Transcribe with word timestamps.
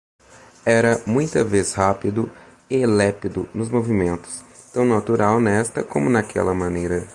era 0.65 0.99
muita 1.05 1.43
vez 1.43 1.75
rápido 1.75 2.27
e 2.67 2.83
lépido 2.87 3.47
nos 3.53 3.69
movimentos, 3.69 4.43
tão 4.73 4.83
natural 4.83 5.39
nesta 5.39 5.83
como 5.83 6.09
naquela 6.09 6.55
maneira. 6.55 7.07